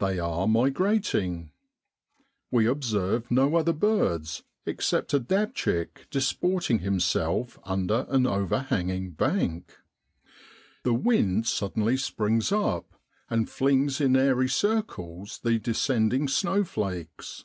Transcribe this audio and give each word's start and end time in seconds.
They 0.00 0.18
are 0.18 0.48
migrating. 0.48 1.52
We 2.50 2.66
observe 2.66 3.30
no 3.30 3.54
other 3.54 3.72
DECEMBER 3.72 3.86
IN 3.86 3.98
BROADLAND. 3.98 4.02
135 4.64 4.64
birds 4.66 4.66
except 4.66 5.14
a 5.14 5.20
dabchick 5.20 6.10
disporting 6.10 6.78
himself 6.80 7.56
under 7.62 8.04
an 8.08 8.26
overhanging 8.26 9.12
bank. 9.12 9.76
The 10.82 10.92
wind 10.94 11.46
suddenly 11.46 11.96
springs 11.98 12.50
up 12.50 12.94
and 13.28 13.48
flings 13.48 14.00
in 14.00 14.16
airy 14.16 14.48
circles 14.48 15.38
the 15.44 15.60
descending 15.60 16.26
snow 16.26 16.64
flakes. 16.64 17.44